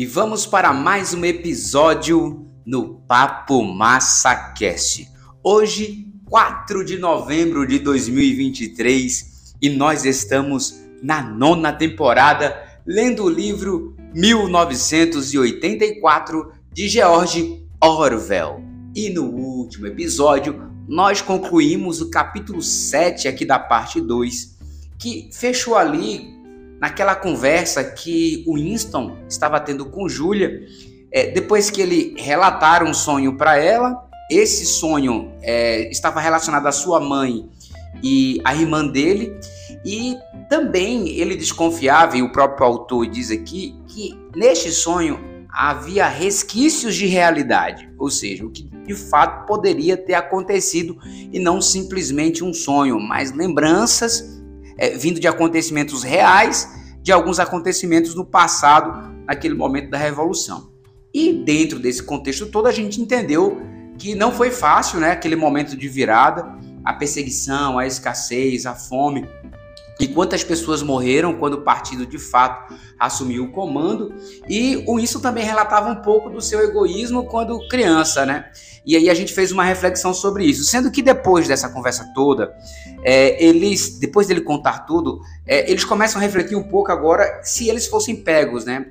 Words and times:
e 0.00 0.06
vamos 0.06 0.46
para 0.46 0.72
mais 0.72 1.12
um 1.12 1.26
episódio 1.26 2.46
no 2.64 3.02
Papo 3.02 3.62
Massa 3.62 4.34
Cast. 4.54 5.06
Hoje, 5.44 6.06
4 6.24 6.82
de 6.86 6.96
novembro 6.96 7.66
de 7.66 7.78
2023, 7.80 9.56
e 9.60 9.68
nós 9.68 10.06
estamos 10.06 10.80
na 11.02 11.20
nona 11.20 11.70
temporada 11.70 12.80
lendo 12.86 13.24
o 13.24 13.28
livro 13.28 13.94
1984 14.14 16.50
de 16.72 16.88
George 16.88 17.62
Orwell. 17.78 18.64
E 18.96 19.10
no 19.10 19.26
último 19.26 19.86
episódio, 19.86 20.72
nós 20.88 21.20
concluímos 21.20 22.00
o 22.00 22.08
capítulo 22.08 22.62
7 22.62 23.28
aqui 23.28 23.44
da 23.44 23.58
parte 23.58 24.00
2, 24.00 24.56
que 24.98 25.28
fechou 25.30 25.76
ali 25.76 26.39
naquela 26.80 27.14
conversa 27.14 27.84
que 27.84 28.42
o 28.46 28.54
Winston 28.54 29.18
estava 29.28 29.60
tendo 29.60 29.84
com 29.86 30.08
Julia, 30.08 30.62
é, 31.12 31.30
depois 31.30 31.70
que 31.70 31.82
ele 31.82 32.14
relatar 32.16 32.82
um 32.82 32.94
sonho 32.94 33.36
para 33.36 33.58
ela, 33.58 34.08
esse 34.30 34.64
sonho 34.64 35.32
é, 35.42 35.90
estava 35.90 36.20
relacionado 36.20 36.66
à 36.66 36.72
sua 36.72 37.00
mãe 37.00 37.48
e 38.02 38.40
à 38.44 38.54
irmã 38.54 38.86
dele, 38.86 39.36
e 39.84 40.16
também 40.48 41.08
ele 41.08 41.36
desconfiava, 41.36 42.16
e 42.16 42.22
o 42.22 42.32
próprio 42.32 42.66
autor 42.66 43.06
diz 43.06 43.30
aqui, 43.30 43.74
que 43.88 44.16
neste 44.34 44.70
sonho 44.70 45.18
havia 45.52 46.06
resquícios 46.06 46.94
de 46.94 47.06
realidade, 47.06 47.90
ou 47.98 48.08
seja, 48.08 48.46
o 48.46 48.50
que 48.50 48.62
de 48.62 48.94
fato 48.94 49.46
poderia 49.46 49.96
ter 49.96 50.14
acontecido 50.14 50.96
e 51.32 51.38
não 51.38 51.60
simplesmente 51.60 52.42
um 52.42 52.54
sonho, 52.54 52.98
mas 53.00 53.32
lembranças 53.32 54.39
é, 54.80 54.96
vindo 54.96 55.20
de 55.20 55.28
acontecimentos 55.28 56.02
reais, 56.02 56.68
de 57.02 57.12
alguns 57.12 57.38
acontecimentos 57.38 58.14
no 58.14 58.24
passado, 58.24 59.14
naquele 59.26 59.54
momento 59.54 59.90
da 59.90 59.98
Revolução. 59.98 60.70
E 61.12 61.32
dentro 61.44 61.78
desse 61.78 62.02
contexto 62.02 62.46
todo, 62.46 62.66
a 62.66 62.72
gente 62.72 63.00
entendeu 63.00 63.60
que 63.98 64.14
não 64.14 64.32
foi 64.32 64.50
fácil, 64.50 64.98
né? 64.98 65.10
Aquele 65.10 65.36
momento 65.36 65.76
de 65.76 65.88
virada, 65.88 66.56
a 66.82 66.94
perseguição, 66.94 67.78
a 67.78 67.86
escassez, 67.86 68.64
a 68.64 68.74
fome, 68.74 69.28
e 70.00 70.08
quantas 70.08 70.42
pessoas 70.42 70.82
morreram 70.82 71.34
quando 71.34 71.54
o 71.54 71.62
partido 71.62 72.06
de 72.06 72.18
fato 72.18 72.74
assumiu 72.98 73.44
o 73.44 73.52
comando. 73.52 74.14
E 74.48 74.82
o 74.88 74.98
isso 74.98 75.20
também 75.20 75.44
relatava 75.44 75.90
um 75.90 75.96
pouco 75.96 76.30
do 76.30 76.40
seu 76.40 76.60
egoísmo 76.60 77.26
quando 77.26 77.68
criança, 77.68 78.24
né? 78.24 78.50
E 78.84 78.96
aí 78.96 79.10
a 79.10 79.14
gente 79.14 79.32
fez 79.34 79.52
uma 79.52 79.62
reflexão 79.62 80.14
sobre 80.14 80.44
isso, 80.44 80.64
sendo 80.64 80.90
que 80.90 81.02
depois 81.02 81.46
dessa 81.46 81.68
conversa 81.68 82.10
toda, 82.14 82.50
é, 83.04 83.44
eles, 83.44 83.98
depois 83.98 84.26
dele 84.26 84.40
contar 84.40 84.86
tudo, 84.86 85.20
é, 85.46 85.70
eles 85.70 85.84
começam 85.84 86.18
a 86.18 86.24
refletir 86.24 86.56
um 86.56 86.62
pouco 86.62 86.90
agora 86.90 87.40
se 87.42 87.68
eles 87.68 87.86
fossem 87.86 88.16
pegos, 88.16 88.64
né? 88.64 88.86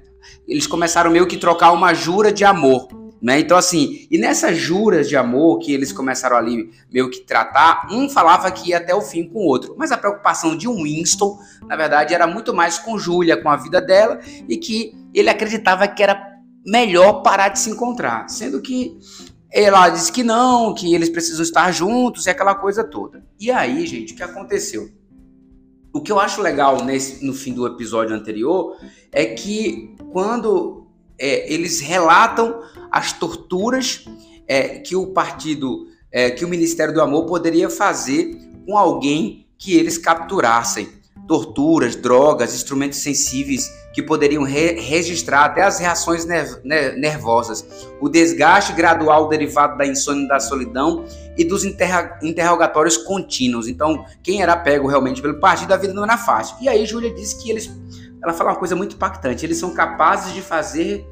Eles 0.47 0.67
começaram 0.67 1.09
meio 1.09 1.27
que 1.27 1.37
trocar 1.37 1.71
uma 1.71 1.93
jura 1.93 2.31
de 2.31 2.45
amor. 2.45 2.87
Né? 3.21 3.39
Então, 3.39 3.57
assim, 3.57 4.07
e 4.09 4.17
nessas 4.17 4.57
juras 4.57 5.09
de 5.09 5.17
amor 5.17 5.59
que 5.59 5.73
eles 5.73 5.91
começaram 5.91 6.37
ali 6.37 6.71
meio 6.91 7.09
que 7.09 7.19
tratar, 7.19 7.87
um 7.91 8.09
falava 8.09 8.49
que 8.49 8.69
ia 8.69 8.77
até 8.77 8.95
o 8.95 9.01
fim 9.01 9.27
com 9.27 9.39
o 9.39 9.45
outro. 9.45 9.75
Mas 9.77 9.91
a 9.91 9.97
preocupação 9.97 10.55
de 10.55 10.67
um 10.67 10.83
Winston, 10.83 11.37
na 11.67 11.75
verdade, 11.75 12.13
era 12.13 12.25
muito 12.25 12.53
mais 12.53 12.79
com 12.79 12.97
Julia, 12.97 13.35
com 13.35 13.49
a 13.49 13.57
vida 13.57 13.81
dela, 13.81 14.19
e 14.47 14.55
que 14.55 14.95
ele 15.13 15.29
acreditava 15.29 15.87
que 15.87 16.01
era 16.01 16.39
melhor 16.65 17.21
parar 17.21 17.49
de 17.49 17.59
se 17.59 17.69
encontrar. 17.69 18.29
Sendo 18.29 18.61
que 18.61 18.97
ela 19.51 19.89
disse 19.89 20.11
que 20.11 20.23
não, 20.23 20.73
que 20.73 20.93
eles 20.93 21.09
precisam 21.09 21.43
estar 21.43 21.71
juntos 21.71 22.25
e 22.25 22.29
aquela 22.29 22.55
coisa 22.55 22.83
toda. 22.83 23.25
E 23.39 23.51
aí, 23.51 23.85
gente, 23.85 24.13
o 24.13 24.15
que 24.15 24.23
aconteceu? 24.23 24.89
O 25.91 26.01
que 26.01 26.11
eu 26.11 26.19
acho 26.19 26.41
legal 26.41 26.85
nesse, 26.85 27.25
no 27.25 27.33
fim 27.33 27.51
do 27.51 27.65
episódio 27.65 28.15
anterior 28.15 28.77
é 29.11 29.25
que 29.25 29.95
quando 30.11 30.87
é, 31.19 31.51
eles 31.51 31.79
relatam 31.79 32.61
as 32.91 33.13
torturas 33.13 34.05
é, 34.47 34.79
que 34.79 34.95
o 34.95 35.07
partido, 35.07 35.87
é, 36.11 36.31
que 36.31 36.43
o 36.43 36.47
Ministério 36.47 36.93
do 36.93 37.01
Amor 37.01 37.25
poderia 37.25 37.69
fazer 37.69 38.35
com 38.65 38.77
alguém 38.77 39.47
que 39.57 39.75
eles 39.75 39.97
capturassem. 39.97 40.97
Torturas, 41.27 41.95
drogas, 41.95 42.55
instrumentos 42.55 42.99
sensíveis 42.99 43.69
que 43.93 44.01
poderiam 44.01 44.43
re 44.43 44.79
registrar 44.79 45.45
até 45.45 45.61
as 45.61 45.79
reações 45.79 46.25
nervosas, 46.25 47.65
o 47.99 48.07
desgaste 48.07 48.73
gradual 48.73 49.27
derivado 49.27 49.77
da 49.77 49.85
insônia 49.85 50.27
da 50.27 50.39
solidão 50.39 51.05
e 51.37 51.43
dos 51.43 51.63
interrogatórios 51.65 52.97
contínuos. 52.97 53.67
Então, 53.67 54.05
quem 54.23 54.41
era 54.41 54.55
pego 54.55 54.87
realmente 54.87 55.21
pelo 55.21 55.39
partido, 55.39 55.73
a 55.73 55.77
vida 55.77 55.93
não 55.93 56.03
era 56.03 56.17
fácil. 56.17 56.55
E 56.61 56.69
aí, 56.69 56.85
Júlia 56.85 57.13
disse 57.13 57.41
que 57.41 57.49
eles. 57.49 57.69
Ela 58.23 58.33
fala 58.33 58.51
uma 58.51 58.57
coisa 58.57 58.75
muito 58.75 58.95
impactante: 58.95 59.45
eles 59.45 59.57
são 59.57 59.73
capazes 59.73 60.33
de 60.33 60.41
fazer 60.41 61.05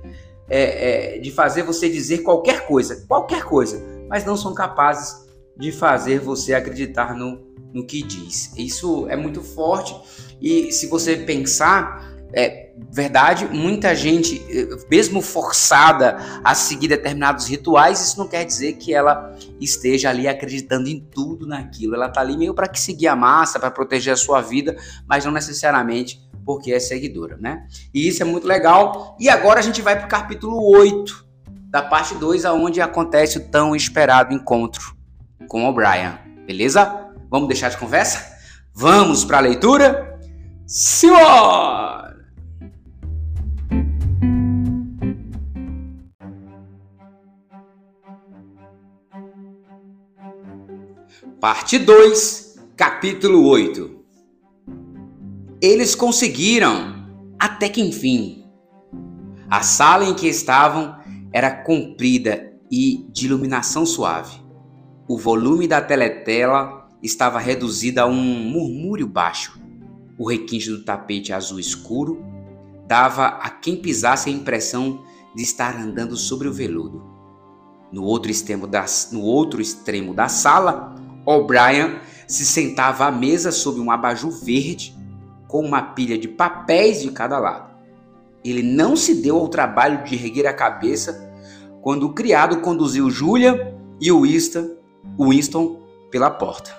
é, 0.50 1.16
é, 1.16 1.19
de 1.19 1.29
fazer 1.31 1.63
você 1.63 1.90
dizer 1.90 2.19
qualquer 2.19 2.66
coisa, 2.66 3.03
qualquer 3.07 3.44
coisa, 3.44 3.84
mas 4.09 4.23
não 4.23 4.38
são 4.38 4.53
capazes 4.53 5.28
de 5.57 5.72
fazer 5.72 6.19
você 6.19 6.53
acreditar 6.53 7.13
no, 7.13 7.41
no 7.73 7.85
que 7.85 8.01
diz. 8.01 8.53
Isso 8.56 9.07
é 9.09 9.16
muito 9.16 9.41
forte 9.41 9.94
e 10.41 10.72
se 10.72 10.88
você 10.88 11.18
pensar, 11.18 12.16
é 12.31 12.72
verdade, 12.91 13.45
muita 13.45 13.95
gente, 13.95 14.41
mesmo 14.89 15.22
forçada 15.22 16.18
a 16.44 16.53
seguir 16.53 16.88
determinados 16.88 17.47
rituais, 17.47 18.00
isso 18.00 18.19
não 18.19 18.28
quer 18.28 18.45
dizer 18.45 18.74
que 18.74 18.94
ela 18.94 19.35
esteja 19.59 20.09
ali 20.09 20.28
acreditando 20.28 20.88
em 20.88 21.00
tudo 21.00 21.47
naquilo. 21.47 21.95
Ela 21.95 22.07
está 22.07 22.22
ali 22.22 22.38
meio 22.38 22.53
para 22.53 22.68
que 22.68 22.79
seguir 22.79 23.07
a 23.07 23.16
massa, 23.16 23.59
para 23.59 23.72
proteger 23.72 24.13
a 24.13 24.18
sua 24.18 24.41
vida, 24.41 24.78
mas 25.07 25.25
não 25.25 25.31
necessariamente 25.31 26.22
porque 26.47 26.72
é 26.72 26.80
seguidora, 26.80 27.35
né? 27.38 27.68
E 27.94 28.08
isso 28.08 28.24
é 28.24 28.25
muito 28.25 28.47
legal. 28.47 29.18
E 29.19 29.28
agora 29.28 29.59
a 29.59 29.62
gente 29.62 29.81
vai 29.81 29.97
para 29.97 30.06
o 30.06 30.09
capítulo 30.09 30.58
8 30.78 31.28
da 31.69 31.81
parte 31.81 32.16
2, 32.16 32.46
aonde 32.46 32.80
acontece 32.80 33.38
o 33.38 33.50
tão 33.50 33.75
esperado 33.75 34.34
encontro 34.34 34.96
com 35.50 35.68
o 35.68 35.74
Brian. 35.74 36.18
Beleza? 36.46 37.12
Vamos 37.30 37.50
deixar 37.50 37.68
de 37.68 37.75
conversa? 37.75 38.38
Vamos 38.74 39.25
para 39.25 39.40
a 39.40 39.41
leitura? 39.41 40.18
Senhor! 40.66 42.16
Parte 51.41 51.78
2, 51.78 52.56
capítulo 52.78 53.46
8 53.50 53.97
eles 55.67 55.95
conseguiram, 55.95 56.95
até 57.38 57.67
que 57.67 57.81
enfim. 57.81 58.45
A 59.50 59.61
sala 59.61 60.05
em 60.05 60.13
que 60.13 60.28
estavam 60.28 60.97
era 61.33 61.51
comprida 61.51 62.53
e 62.72 63.05
de 63.11 63.25
iluminação 63.25 63.85
suave. 63.85 64.41
O 65.09 65.17
volume 65.17 65.67
da 65.67 65.81
teletela 65.81 66.88
estava 67.03 67.38
reduzido 67.39 68.00
a 68.00 68.06
um 68.06 68.16
murmúrio 68.16 69.07
baixo. 69.07 69.59
O 70.17 70.29
requinte 70.29 70.69
do 70.69 70.83
tapete 70.83 71.33
azul 71.33 71.59
escuro 71.59 72.23
dava 72.88 73.27
a 73.27 73.50
quem 73.50 73.75
pisasse 73.75 74.29
a 74.29 74.33
impressão 74.33 75.03
de 75.35 75.44
estar 75.44 75.75
andando 75.75 76.16
sobre 76.16 76.47
o 76.47 76.53
veludo. 76.53 77.03
No 77.91 78.03
outro 78.03 78.31
extremo 78.31 78.67
da, 78.67 78.85
no 79.11 79.22
outro 79.22 79.61
extremo 79.61 80.13
da 80.13 80.29
sala, 80.29 80.95
O'Brien 81.25 82.00
se 82.25 82.45
sentava 82.45 83.06
à 83.06 83.11
mesa 83.11 83.51
sob 83.51 83.81
um 83.81 83.91
abajur 83.91 84.31
verde 84.31 84.97
com 85.47 85.62
uma 85.62 85.81
pilha 85.81 86.18
de 86.18 86.28
papéis 86.28 87.02
de 87.02 87.12
cada 87.12 87.40
lado. 87.40 87.72
Ele 88.44 88.62
não 88.62 88.96
se 88.96 89.16
deu 89.16 89.38
ao 89.38 89.47
trabalho 89.47 90.03
de 90.03 90.16
erguer 90.16 90.47
a 90.47 90.53
cabeça 90.53 91.28
quando 91.81 92.03
o 92.03 92.13
criado 92.13 92.62
conduziu 92.62 93.09
Julia 93.09 93.75
e 94.00 94.12
o 94.12 94.22
Winston, 94.22 95.81
pela 96.12 96.30
porta. 96.30 96.72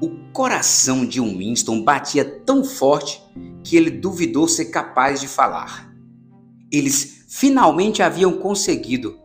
O 0.00 0.08
coração 0.32 1.04
de 1.04 1.20
Winston 1.20 1.82
batia 1.82 2.24
tão 2.24 2.64
forte 2.64 3.22
que 3.62 3.76
ele 3.76 3.90
duvidou 3.90 4.48
ser 4.48 4.66
capaz 4.66 5.20
de 5.20 5.28
falar. 5.28 5.92
Eles 6.72 7.26
finalmente 7.28 8.02
haviam 8.02 8.32
conseguido. 8.32 9.18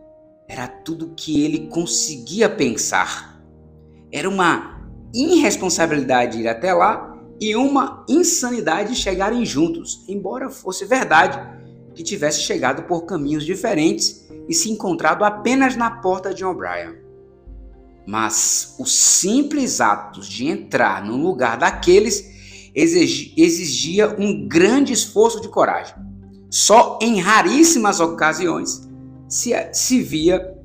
Era 0.48 0.68
tudo 0.68 1.14
que 1.16 1.44
ele 1.44 1.68
conseguia 1.68 2.50
pensar. 2.50 3.42
Era 4.12 4.30
uma 4.30 4.88
irresponsabilidade 5.14 6.40
ir 6.40 6.48
até 6.48 6.74
lá 6.74 7.17
e 7.40 7.56
uma 7.56 8.06
insanidade 8.10 8.96
chegarem 8.96 9.46
juntos, 9.46 10.04
embora 10.08 10.50
fosse 10.50 10.86
verdade 10.86 11.40
que 11.94 12.04
tivesse 12.04 12.42
chegado 12.42 12.84
por 12.84 13.06
caminhos 13.06 13.46
diferentes 13.46 14.28
e 14.48 14.54
se 14.54 14.72
encontrado 14.72 15.24
apenas 15.24 15.76
na 15.76 15.90
porta 15.90 16.34
de 16.34 16.46
O'Brien. 16.46 16.96
Mas 18.06 18.76
o 18.80 18.86
simples 18.86 19.82
ato 19.82 20.22
de 20.22 20.48
entrar 20.48 21.04
no 21.04 21.18
lugar 21.18 21.58
daqueles 21.58 22.38
exigia 22.74 24.16
um 24.20 24.48
grande 24.48 24.94
esforço 24.94 25.42
de 25.42 25.50
coragem. 25.50 25.96
Só 26.50 27.00
em 27.02 27.20
raríssimas 27.20 28.00
ocasiões 28.00 28.88
se, 29.28 29.52
se 29.74 30.02
via 30.02 30.56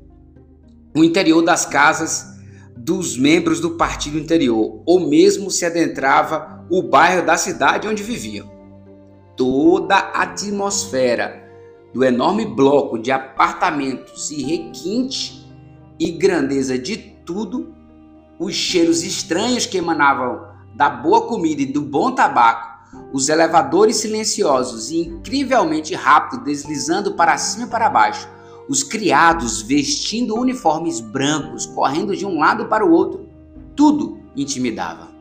o 0.95 1.03
interior 1.03 1.41
das 1.41 1.65
casas 1.65 2.32
dos 2.77 3.17
membros 3.17 3.59
do 3.59 3.71
partido 3.71 4.17
interior, 4.17 4.81
ou 4.85 5.09
mesmo 5.09 5.49
se 5.49 5.65
adentrava 5.65 6.65
o 6.69 6.81
bairro 6.81 7.25
da 7.25 7.37
cidade 7.37 7.87
onde 7.87 8.03
viviam. 8.03 8.51
Toda 9.35 9.95
a 9.95 10.23
atmosfera 10.23 11.43
do 11.93 12.03
enorme 12.03 12.45
bloco 12.45 12.97
de 12.97 13.11
apartamentos 13.11 14.31
e 14.31 14.43
requinte 14.43 15.47
e 15.99 16.11
grandeza 16.11 16.77
de 16.77 16.97
tudo, 16.97 17.73
os 18.39 18.53
cheiros 18.53 19.03
estranhos 19.03 19.65
que 19.65 19.77
emanavam 19.77 20.47
da 20.75 20.89
boa 20.89 21.27
comida 21.27 21.61
e 21.61 21.67
do 21.67 21.81
bom 21.81 22.11
tabaco, 22.11 22.73
os 23.13 23.29
elevadores 23.29 23.97
silenciosos 23.97 24.89
e 24.89 25.01
incrivelmente 25.01 25.93
rápidos 25.93 26.45
deslizando 26.45 27.13
para 27.13 27.37
cima 27.37 27.65
e 27.65 27.69
para 27.69 27.89
baixo, 27.89 28.27
os 28.67 28.83
criados 28.83 29.61
vestindo 29.61 30.35
uniformes 30.35 30.99
brancos 30.99 31.65
correndo 31.65 32.15
de 32.15 32.25
um 32.25 32.39
lado 32.39 32.67
para 32.67 32.85
o 32.85 32.91
outro, 32.91 33.27
tudo 33.75 34.19
intimidava. 34.35 35.11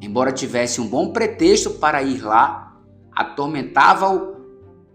Embora 0.00 0.32
tivesse 0.32 0.80
um 0.80 0.86
bom 0.86 1.12
pretexto 1.12 1.70
para 1.70 2.02
ir 2.02 2.22
lá, 2.22 2.76
atormentava-o 3.12 4.36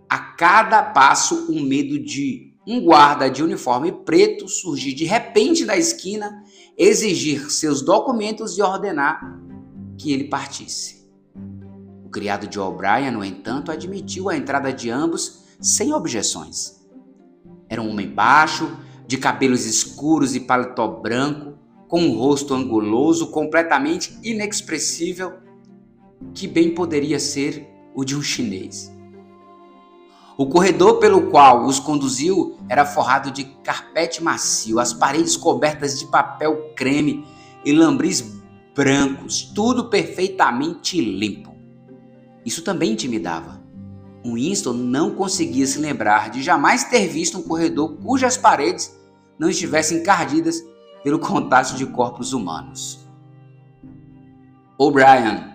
a 0.09 0.17
cada 0.17 0.83
passo 0.83 1.51
o 1.51 1.61
medo 1.61 1.97
de 1.97 2.51
um 2.67 2.81
guarda 2.81 3.29
de 3.29 3.41
uniforme 3.43 3.91
preto 3.91 4.47
surgir 4.47 4.93
de 4.93 5.05
repente 5.05 5.65
da 5.65 5.75
esquina, 5.75 6.43
exigir 6.77 7.49
seus 7.49 7.81
documentos 7.81 8.57
e 8.57 8.61
ordenar 8.61 9.39
que 9.97 10.11
ele 10.11 10.25
partisse. 10.25 11.09
O 12.05 12.09
criado 12.09 12.47
de 12.47 12.59
O'Brien, 12.59 13.11
no 13.11 13.23
entanto, 13.23 13.71
admitiu 13.71 14.29
a 14.29 14.35
entrada 14.35 14.71
de 14.71 14.89
ambos 14.89 15.45
sem 15.59 15.93
objeções. 15.93 16.80
Era 17.71 17.81
um 17.81 17.89
homem 17.89 18.09
baixo, 18.09 18.77
de 19.07 19.17
cabelos 19.17 19.65
escuros 19.65 20.35
e 20.35 20.41
paletó 20.41 20.89
branco, 20.89 21.57
com 21.87 22.01
um 22.01 22.17
rosto 22.17 22.53
anguloso 22.53 23.27
completamente 23.31 24.19
inexpressível, 24.21 25.35
que 26.33 26.49
bem 26.49 26.75
poderia 26.75 27.17
ser 27.17 27.65
o 27.95 28.03
de 28.03 28.13
um 28.13 28.21
chinês. 28.21 28.91
O 30.37 30.47
corredor 30.47 30.99
pelo 30.99 31.29
qual 31.29 31.65
os 31.65 31.79
conduziu 31.79 32.57
era 32.67 32.85
forrado 32.85 33.31
de 33.31 33.45
carpete 33.63 34.21
macio, 34.21 34.77
as 34.77 34.91
paredes 34.91 35.37
cobertas 35.37 35.97
de 35.97 36.07
papel 36.07 36.73
creme 36.75 37.25
e 37.63 37.71
lambris 37.71 38.41
brancos, 38.75 39.43
tudo 39.43 39.85
perfeitamente 39.85 40.99
limpo. 40.99 41.55
Isso 42.45 42.63
também 42.63 42.91
intimidava. 42.91 43.60
Winston 44.25 44.73
não 44.73 45.15
conseguia 45.15 45.65
se 45.65 45.79
lembrar 45.79 46.29
de 46.29 46.41
jamais 46.41 46.83
ter 46.83 47.07
visto 47.07 47.37
um 47.37 47.41
corredor 47.41 47.97
cujas 47.97 48.37
paredes 48.37 48.95
não 49.39 49.49
estivessem 49.49 49.99
encardidas 49.99 50.63
pelo 51.03 51.19
contato 51.19 51.75
de 51.75 51.85
corpos 51.85 52.33
humanos. 52.33 52.99
O'Brien 54.77 55.51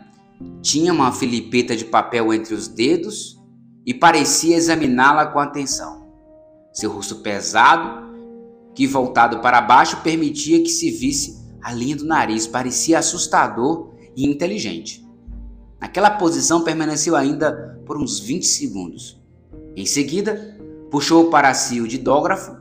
tinha 0.60 0.92
uma 0.92 1.12
filipeta 1.12 1.76
de 1.76 1.84
papel 1.84 2.32
entre 2.32 2.54
os 2.54 2.68
dedos 2.68 3.40
e 3.84 3.94
parecia 3.94 4.56
examiná-la 4.56 5.26
com 5.26 5.38
atenção. 5.38 6.06
Seu 6.72 6.90
rosto 6.90 7.16
pesado, 7.16 8.06
que 8.74 8.86
voltado 8.86 9.40
para 9.40 9.60
baixo 9.60 10.02
permitia 10.02 10.62
que 10.62 10.68
se 10.68 10.90
visse 10.90 11.46
a 11.62 11.72
linha 11.72 11.96
do 11.96 12.04
nariz, 12.04 12.46
parecia 12.46 12.98
assustador 12.98 13.94
e 14.16 14.26
inteligente. 14.26 15.04
Naquela 15.80 16.10
posição 16.10 16.62
permaneceu 16.62 17.16
ainda 17.16 17.75
por 17.87 17.97
uns 17.97 18.19
20 18.19 18.44
segundos. 18.44 19.19
Em 19.75 19.87
seguida, 19.87 20.59
puxou 20.91 21.31
para 21.31 21.55
si 21.55 21.81
o 21.81 21.88
didógrafo 21.88 22.55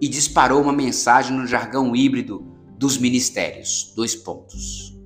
e 0.00 0.08
disparou 0.08 0.62
uma 0.62 0.72
mensagem 0.72 1.36
no 1.36 1.46
jargão 1.46 1.94
híbrido 1.94 2.42
dos 2.78 2.96
ministérios. 2.96 3.92
Dois 3.94 4.14
pontos. 4.14 4.96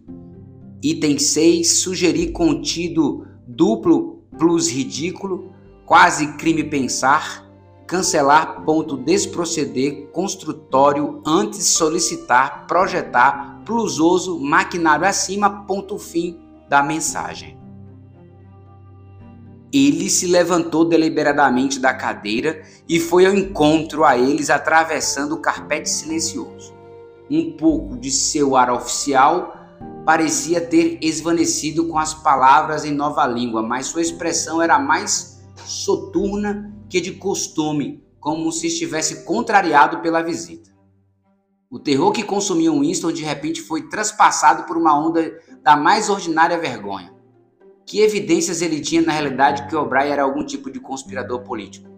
Item 0.83 1.17
6, 1.17 1.79
sugerir 1.79 2.33
contido 2.33 3.25
duplo 3.47 4.25
plus 4.37 4.67
ridículo, 4.67 5.53
quase 5.85 6.33
crime 6.33 6.65
pensar, 6.65 7.49
cancelar 7.91 8.61
ponto 8.63 8.95
desproceder 8.95 10.07
construtório 10.13 11.21
antes 11.27 11.65
solicitar, 11.71 12.65
projetar 12.65 13.61
plusoso, 13.65 14.39
maquinário 14.39 15.05
acima, 15.05 15.65
ponto 15.65 15.99
fim 15.99 16.39
da 16.69 16.81
mensagem. 16.81 17.59
Ele 19.73 20.09
se 20.09 20.25
levantou 20.25 20.85
deliberadamente 20.85 21.81
da 21.81 21.93
cadeira 21.93 22.63
e 22.87 22.97
foi 22.97 23.25
ao 23.25 23.33
encontro 23.33 24.05
a 24.05 24.17
eles 24.17 24.49
atravessando 24.49 25.33
o 25.33 25.41
carpete 25.41 25.89
silencioso. 25.89 26.73
Um 27.29 27.51
pouco 27.57 27.97
de 27.97 28.09
seu 28.09 28.55
ar 28.55 28.71
oficial 28.71 29.53
parecia 30.05 30.61
ter 30.61 30.97
esvanecido 31.01 31.89
com 31.89 31.99
as 31.99 32.13
palavras 32.13 32.85
em 32.85 32.93
nova 32.93 33.27
língua, 33.27 33.61
mas 33.61 33.87
sua 33.87 34.01
expressão 34.01 34.61
era 34.61 34.79
mais 34.79 35.41
soturna 35.57 36.70
que 36.91 36.99
de 36.99 37.13
costume, 37.13 38.03
como 38.19 38.51
se 38.51 38.67
estivesse 38.67 39.23
contrariado 39.23 39.99
pela 40.01 40.21
visita. 40.21 40.69
O 41.71 41.79
terror 41.79 42.11
que 42.11 42.21
consumia 42.21 42.69
Winston 42.69 43.13
de 43.13 43.23
repente 43.23 43.61
foi 43.61 43.87
traspassado 43.87 44.63
por 44.63 44.75
uma 44.75 44.93
onda 44.93 45.39
da 45.63 45.77
mais 45.77 46.09
ordinária 46.09 46.59
vergonha. 46.59 47.13
Que 47.85 48.01
evidências 48.01 48.61
ele 48.61 48.81
tinha 48.81 49.01
na 49.01 49.13
realidade 49.13 49.67
que 49.67 49.75
O'Brien 49.75 50.11
era 50.11 50.23
algum 50.23 50.45
tipo 50.45 50.69
de 50.69 50.81
conspirador 50.81 51.39
político? 51.43 51.89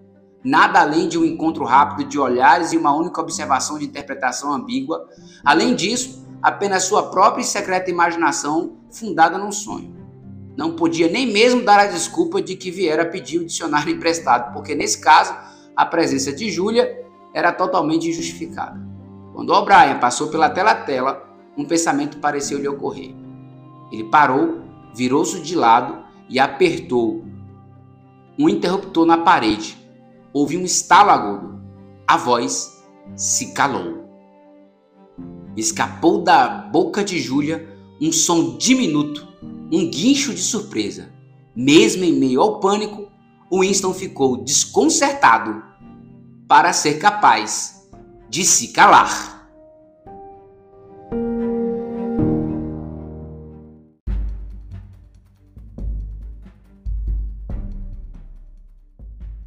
Nada 0.43 0.81
além 0.81 1.07
de 1.07 1.17
um 1.17 1.25
encontro 1.25 1.65
rápido 1.65 2.07
de 2.07 2.19
olhares 2.19 2.71
e 2.71 2.77
uma 2.77 2.95
única 2.95 3.19
observação 3.19 3.79
de 3.79 3.85
interpretação 3.85 4.53
ambígua. 4.53 5.09
Além 5.43 5.73
disso, 5.73 6.23
apenas 6.39 6.83
sua 6.83 7.09
própria 7.09 7.41
e 7.41 7.45
secreta 7.45 7.89
imaginação 7.89 8.77
fundada 8.91 9.39
num 9.39 9.51
sonho. 9.51 10.02
Não 10.55 10.75
podia 10.75 11.09
nem 11.09 11.31
mesmo 11.31 11.63
dar 11.63 11.79
a 11.79 11.87
desculpa 11.87 12.41
de 12.41 12.55
que 12.55 12.69
viera 12.69 13.05
pedir 13.05 13.39
o 13.39 13.45
dicionário 13.45 13.93
emprestado, 13.93 14.53
porque 14.53 14.75
nesse 14.75 15.01
caso 15.01 15.35
a 15.75 15.85
presença 15.85 16.31
de 16.31 16.49
Júlia 16.51 17.03
era 17.33 17.51
totalmente 17.51 18.07
injustificada. 18.07 18.79
Quando 19.33 19.51
O'Brien 19.51 19.99
passou 19.99 20.27
pela 20.27 20.49
tela-tela, 20.49 21.27
um 21.57 21.65
pensamento 21.65 22.17
pareceu 22.17 22.59
lhe 22.59 22.67
ocorrer. 22.67 23.15
Ele 23.91 24.03
parou, 24.05 24.61
virou-se 24.95 25.41
de 25.41 25.55
lado 25.55 26.03
e 26.29 26.39
apertou 26.39 27.23
um 28.37 28.47
interruptor 28.47 29.05
na 29.05 29.17
parede. 29.17 29.77
Houve 30.31 30.57
um 30.57 30.63
estalo 30.63 31.09
agudo. 31.09 31.61
A 32.07 32.17
voz 32.17 32.83
se 33.15 33.53
calou. 33.53 34.03
Escapou 35.55 36.21
da 36.21 36.47
boca 36.47 37.03
de 37.03 37.19
Júlia 37.19 37.69
um 38.01 38.11
som 38.11 38.57
diminuto, 38.57 39.27
um 39.71 39.89
guincho 39.89 40.33
de 40.33 40.41
surpresa. 40.41 41.11
Mesmo 41.55 42.03
em 42.03 42.13
meio 42.13 42.41
ao 42.41 42.59
pânico, 42.59 43.11
Winston 43.51 43.93
ficou 43.93 44.43
desconcertado 44.43 45.63
para 46.47 46.73
ser 46.73 46.99
capaz 46.99 47.87
de 48.29 48.43
se 48.43 48.69
calar. 48.69 49.33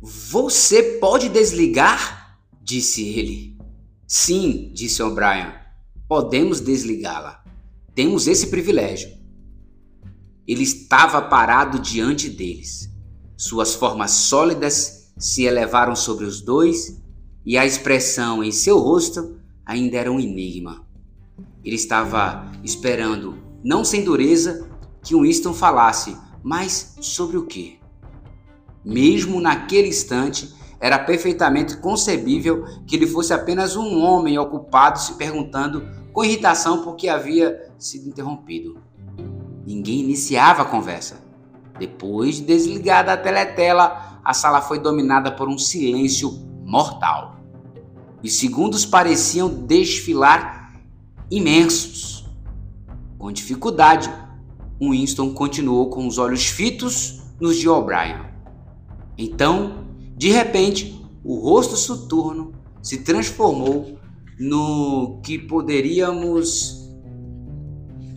Você 0.01 0.99
pode 1.01 1.29
desligar? 1.29 2.39
disse 2.63 3.09
ele. 3.09 3.57
Sim, 4.07 4.71
disse 4.73 5.03
O'Brien. 5.03 5.53
Podemos 6.09 6.61
desligá-la. 6.61 7.45
Temos 7.95 8.27
esse 8.27 8.49
privilégio. 8.49 9.16
Ele 10.47 10.63
estava 10.63 11.21
parado 11.23 11.79
diante 11.79 12.29
deles. 12.29 12.91
Suas 13.37 13.75
formas 13.75 14.13
sólidas 14.13 15.13
se 15.19 15.45
elevaram 15.45 15.97
sobre 15.97 16.25
os 16.25 16.41
dois 16.41 17.03
e 17.45 17.59
a 17.59 17.67
expressão 17.67 18.43
em 18.43 18.53
seu 18.53 18.79
rosto 18.79 19.37
ainda 19.65 19.97
era 19.97 20.13
um 20.13 20.21
enigma. 20.21 20.85
Ele 21.65 21.77
estava 21.77 22.51
esperando, 22.63 23.37
não 23.63 23.85
sem 23.85 24.05
dureza, 24.05 24.69
que 25.03 25.17
Winston 25.17 25.53
falasse, 25.53 26.17
mas 26.43 26.97
sobre 27.01 27.37
o 27.37 27.47
quê? 27.47 27.79
Mesmo 28.85 29.41
naquele 29.41 29.89
instante, 29.89 30.55
era 30.79 30.99
perfeitamente 30.99 31.77
concebível 31.79 32.65
que 32.87 32.95
ele 32.95 33.07
fosse 33.07 33.33
apenas 33.33 33.77
um 33.77 34.01
homem 34.01 34.39
ocupado 34.39 35.01
se 35.01 35.15
perguntando 35.15 35.89
com 36.13 36.25
irritação 36.25 36.83
por 36.83 36.95
que 36.95 37.09
havia 37.09 37.71
sido 37.79 38.09
interrompido. 38.09 38.79
Ninguém 39.67 40.01
iniciava 40.01 40.63
a 40.63 40.67
conversa. 40.67 41.21
Depois 41.79 42.37
de 42.37 42.43
desligada 42.43 43.13
a 43.13 43.17
teletela, 43.17 44.21
a 44.25 44.33
sala 44.33 44.63
foi 44.63 44.79
dominada 44.79 45.33
por 45.33 45.49
um 45.49 45.59
silêncio 45.59 46.31
mortal 46.65 47.37
e 48.23 48.31
segundos 48.31 48.85
pareciam 48.85 49.49
desfilar 49.49 50.73
imensos. 51.31 52.25
Com 53.19 53.31
dificuldade, 53.31 54.13
Winston 54.81 55.33
continuou 55.33 55.91
com 55.91 56.07
os 56.07 56.19
olhos 56.19 56.47
fitos 56.47 57.23
nos 57.41 57.57
de 57.57 57.69
O'Brien. 57.69 58.21
Então, 59.19 59.85
de 60.17 60.31
repente, 60.31 61.01
o 61.23 61.37
rosto 61.37 61.77
soturno 61.77 62.53
se 62.83 62.99
transformou 62.99 63.99
no 64.39 65.21
que 65.23 65.39
poderíamos 65.39 66.76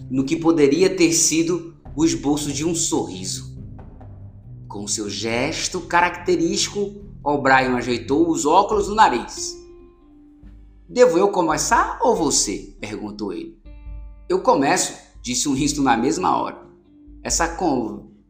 no 0.09 0.23
que 0.23 0.35
poderia 0.35 0.95
ter 0.95 1.11
sido 1.13 1.75
o 1.95 2.03
esboço 2.03 2.51
de 2.51 2.65
um 2.65 2.73
sorriso. 2.73 3.57
Com 4.67 4.87
seu 4.87 5.09
gesto 5.09 5.81
característico, 5.81 6.95
O'Brien 7.23 7.73
ajeitou 7.73 8.29
os 8.29 8.45
óculos 8.45 8.87
no 8.87 8.95
nariz. 8.95 9.57
Devo 10.87 11.17
eu 11.17 11.29
começar 11.29 11.99
ou 12.01 12.15
você? 12.15 12.75
perguntou 12.79 13.33
ele. 13.33 13.59
Eu 14.27 14.41
começo, 14.41 14.93
disse 15.21 15.47
um 15.47 15.53
risto 15.53 15.81
na 15.81 15.95
mesma 15.95 16.35
hora. 16.35 16.67
Essa 17.23 17.57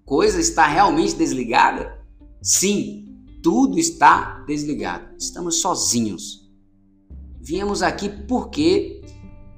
coisa 0.05 0.39
está 0.39 0.65
realmente 0.65 1.15
desligada? 1.15 2.03
Sim, 2.41 3.17
tudo 3.43 3.77
está 3.77 4.43
desligado. 4.47 5.15
Estamos 5.17 5.61
sozinhos. 5.61 6.49
Viemos 7.39 7.81
aqui 7.81 8.09
porque 8.09 9.01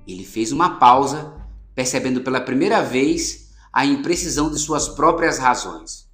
ele 0.08 0.24
fez 0.24 0.52
uma 0.52 0.78
pausa, 0.78 1.41
percebendo 1.82 2.22
pela 2.22 2.40
primeira 2.40 2.84
vez 2.84 3.50
a 3.74 3.84
imprecisão 3.84 4.52
de 4.52 4.60
suas 4.60 4.88
próprias 4.88 5.40
razões. 5.40 6.08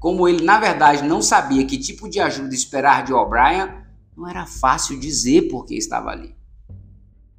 Como 0.00 0.28
ele, 0.28 0.42
na 0.42 0.58
verdade, 0.58 1.04
não 1.04 1.22
sabia 1.22 1.64
que 1.64 1.78
tipo 1.78 2.08
de 2.08 2.18
ajuda 2.18 2.52
esperar 2.52 3.04
de 3.04 3.12
O'Brien, 3.12 3.68
não 4.16 4.28
era 4.28 4.44
fácil 4.44 4.98
dizer 4.98 5.42
por 5.42 5.66
que 5.66 5.76
estava 5.76 6.10
ali. 6.10 6.34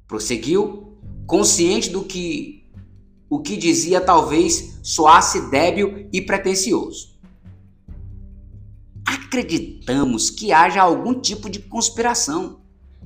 Prosseguiu, 0.08 0.96
consciente 1.26 1.90
do 1.90 2.02
que 2.02 2.66
o 3.28 3.40
que 3.40 3.58
dizia 3.58 4.00
talvez 4.00 4.78
soasse 4.82 5.50
débil 5.50 6.08
e 6.10 6.22
pretensioso 6.22 7.14
acreditamos 9.06 10.30
que 10.30 10.50
haja 10.50 10.80
algum 10.80 11.14
tipo 11.14 11.50
de 11.50 11.60
conspiração, 11.60 12.60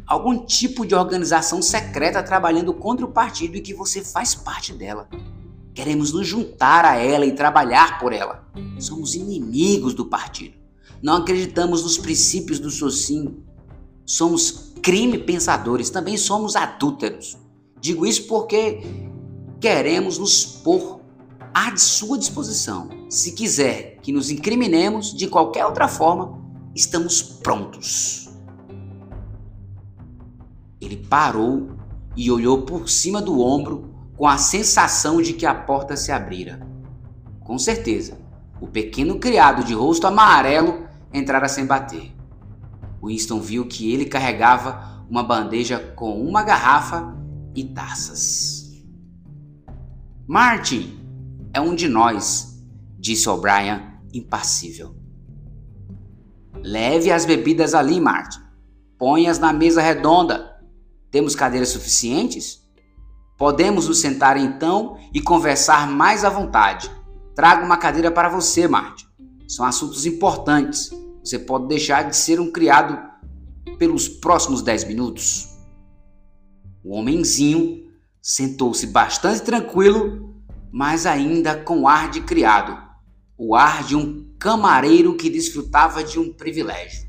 algum 0.07 0.45
tipo 0.45 0.87
de 0.87 0.95
organização 0.95 1.63
secreta 1.63 2.23
trabalhando 2.23 2.73
contra 2.75 3.05
o 3.05 3.13
partido 3.13 3.57
e 3.57 3.61
que 3.61 3.75
você 3.75 4.03
faz 4.03 4.35
parte 4.35 4.73
dela. 4.73 5.09
Queremos 5.75 6.13
nos 6.13 6.27
juntar 6.27 6.85
a 6.85 6.97
ela 6.97 7.25
e 7.25 7.33
trabalhar 7.33 7.99
por 7.99 8.13
ela. 8.13 8.45
Somos 8.79 9.15
inimigos 9.15 9.95
do 9.95 10.05
partido. 10.05 10.55
Não 11.03 11.17
acreditamos 11.17 11.83
nos 11.83 11.97
princípios 11.97 12.59
do 12.59 12.71
Socin. 12.71 13.37
Somos 14.05 14.73
crime 14.83 15.19
pensadores, 15.19 15.91
também 15.91 16.17
somos 16.17 16.57
adúlteros. 16.57 17.39
Digo 17.81 18.05
isso 18.05 18.27
porque 18.27 18.83
queremos 19.61 20.19
nos 20.19 20.45
pôr 20.45 21.01
à 21.55 21.77
sua 21.77 22.19
disposição. 22.19 22.89
Se 23.09 23.33
quiser 23.33 23.99
que 24.03 24.13
nos 24.13 24.31
incriminemos 24.31 25.15
de 25.15 25.29
qualquer 25.29 25.65
outra 25.65 25.89
forma, 25.89 26.39
estamos 26.75 27.23
prontos. 27.23 28.30
Ele 30.91 30.97
parou 30.97 31.71
e 32.17 32.33
olhou 32.33 32.63
por 32.63 32.89
cima 32.89 33.23
do 33.23 33.41
ombro 33.41 33.95
com 34.17 34.27
a 34.27 34.37
sensação 34.37 35.23
de 35.23 35.35
que 35.35 35.47
a 35.47 35.55
porta 35.55 35.97
se 35.97 36.11
abrira. 36.11 36.67
Com 37.45 37.57
certeza, 37.61 38.19
o 38.61 38.67
pequeno 38.67 39.21
criado 39.21 39.63
de 39.63 39.73
rosto 39.73 40.09
amarelo 40.09 40.89
entrara 41.15 41.49
sem 41.49 41.65
bater. 41.65 42.13
Winston 43.01 43.41
viu 43.41 43.69
que 43.69 43.93
ele 43.93 44.05
carregava 44.05 45.07
uma 45.09 45.23
bandeja 45.23 45.79
com 45.95 46.21
uma 46.21 46.43
garrafa 46.43 47.17
e 47.55 47.63
taças. 47.63 48.83
Martin, 50.27 50.99
é 51.55 51.61
um 51.61 51.77
de 51.77 51.87
nós, 51.87 52.61
disse 52.99 53.29
O'Brien, 53.29 53.81
impassível. 54.13 54.97
Leve 56.65 57.13
as 57.13 57.25
bebidas 57.25 57.75
ali, 57.75 58.01
Martin. 58.01 58.41
Põe-as 58.99 59.39
na 59.39 59.53
mesa 59.53 59.81
redonda. 59.81 60.50
Temos 61.11 61.35
cadeiras 61.35 61.71
suficientes? 61.71 62.61
Podemos 63.37 63.89
nos 63.89 64.01
sentar 64.01 64.37
então 64.37 64.99
e 65.13 65.21
conversar 65.21 65.89
mais 65.89 66.25
à 66.25 66.31
vontade. 66.31 66.91
Trago 67.35 67.65
uma 67.65 67.77
cadeira 67.77 68.11
para 68.11 68.29
você, 68.29 68.69
Martin. 68.69 69.07
São 69.49 69.65
assuntos 69.65 70.07
importantes. 70.07 70.91
Você 71.25 71.39
pode 71.39 71.67
deixar 71.67 72.09
de 72.09 72.17
ser 72.17 72.41
um 72.41 72.51
criado 72.51 72.99
pelos 73.79 74.09
próximos 74.09 74.63
dez 74.63 74.85
minutos. 74.85 75.49
O 76.85 76.95
homenzinho 76.95 77.91
sentou-se 78.23 78.87
bastante 78.87 79.43
tranquilo 79.43 80.31
mas 80.71 81.05
ainda 81.05 81.57
com 81.57 81.89
ar 81.89 82.11
de 82.11 82.21
criado, 82.21 82.79
o 83.37 83.55
ar 83.55 83.83
de 83.83 83.97
um 83.97 84.33
camareiro 84.39 85.17
que 85.17 85.29
desfrutava 85.29 86.05
de 86.05 86.19
um 86.19 86.33
privilégio. 86.33 87.09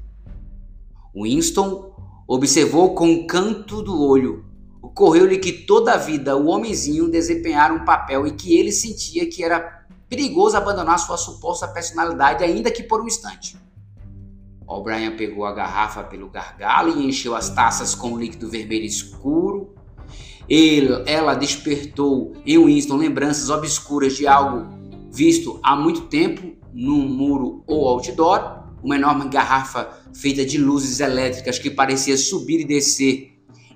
Winston 1.15 1.90
observou 2.35 2.93
com 2.93 3.07
um 3.07 3.27
canto 3.27 3.81
do 3.81 4.01
olho. 4.01 4.45
Ocorreu-lhe 4.81 5.37
que 5.37 5.51
toda 5.51 5.93
a 5.93 5.97
vida 5.97 6.35
o 6.35 6.47
homenzinho 6.47 7.09
desempenhara 7.09 7.73
um 7.73 7.85
papel 7.85 8.27
e 8.27 8.31
que 8.31 8.57
ele 8.57 8.71
sentia 8.71 9.29
que 9.29 9.43
era 9.43 9.85
perigoso 10.09 10.57
abandonar 10.57 10.99
sua 10.99 11.17
suposta 11.17 11.67
personalidade, 11.67 12.43
ainda 12.43 12.71
que 12.71 12.83
por 12.83 13.01
um 13.01 13.07
instante. 13.07 13.57
O'Brien 14.67 15.15
pegou 15.15 15.45
a 15.45 15.53
garrafa 15.53 16.03
pelo 16.03 16.29
gargalo 16.29 16.99
e 16.99 17.05
encheu 17.05 17.35
as 17.35 17.49
taças 17.49 17.93
com 17.93 18.13
um 18.13 18.17
líquido 18.17 18.49
vermelho 18.49 18.85
escuro 18.85 19.75
ele, 20.53 21.03
ela 21.05 21.33
despertou 21.33 22.33
em 22.45 22.57
Winston 22.57 22.97
lembranças 22.97 23.49
obscuras 23.49 24.17
de 24.17 24.27
algo 24.27 24.67
visto 25.09 25.57
há 25.63 25.77
muito 25.77 26.01
tempo 26.07 26.55
num 26.73 27.07
muro 27.07 27.63
ou 27.65 27.87
outdoor, 27.87 28.60
uma 28.83 28.95
enorme 28.95 29.29
garrafa 29.29 29.89
feita 30.13 30.45
de 30.45 30.57
luzes 30.57 30.99
elétricas 30.99 31.59
que 31.59 31.69
parecia 31.69 32.17
subir 32.17 32.61
e 32.61 32.65
descer 32.65 33.31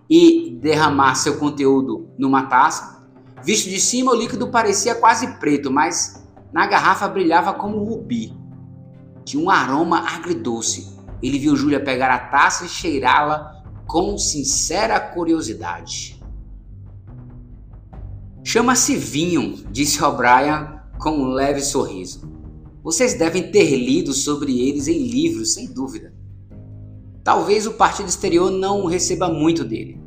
e 0.09 0.57
derramar 0.61 1.15
seu 1.15 1.37
conteúdo 1.37 2.09
numa 2.17 2.43
taça. 2.43 3.03
Visto 3.43 3.69
de 3.69 3.79
cima, 3.79 4.11
o 4.11 4.15
líquido 4.15 4.47
parecia 4.47 4.95
quase 4.95 5.39
preto, 5.39 5.71
mas 5.71 6.23
na 6.51 6.65
garrafa 6.65 7.07
brilhava 7.07 7.53
como 7.53 7.83
rubi. 7.83 8.33
Tinha 9.23 9.43
um 9.43 9.49
aroma 9.49 9.99
agridoce. 9.99 10.95
Ele 11.21 11.39
viu 11.39 11.55
Júlia 11.55 11.83
pegar 11.83 12.11
a 12.11 12.19
taça 12.19 12.65
e 12.65 12.69
cheirá-la 12.69 13.63
com 13.87 14.17
sincera 14.17 14.99
curiosidade. 14.99 16.21
Chama-se 18.43 18.95
vinho, 18.95 19.65
disse 19.71 20.03
O'Brien 20.03 20.79
com 20.99 21.11
um 21.11 21.27
leve 21.27 21.61
sorriso. 21.61 22.29
Vocês 22.85 23.15
devem 23.15 23.49
ter 23.49 23.75
lido 23.75 24.13
sobre 24.13 24.59
eles 24.59 24.87
em 24.87 25.07
livros, 25.07 25.55
sem 25.55 25.73
dúvida. 25.73 26.13
Talvez 27.23 27.65
o 27.65 27.73
partido 27.73 28.07
exterior 28.07 28.51
não 28.51 28.85
receba 28.85 29.27
muito 29.27 29.65
dele. 29.65 29.99